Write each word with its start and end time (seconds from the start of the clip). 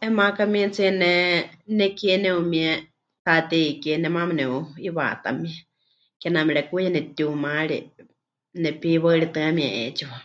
'Eena 0.00 0.16
makamietsie 0.18 0.90
ne 1.00 1.10
nekie 1.76 2.14
nepɨmie 2.22 2.70
Taatei 3.24 3.70
Kie, 3.82 3.94
nemaana 4.02 4.32
neu'iwaatámie, 4.36 5.56
kename 6.20 6.50
rekuuye 6.58 6.88
nepɨtiumaari, 6.92 7.78
nepiwaɨritɨamie 8.62 9.68
'eetsiwa. 9.76 10.18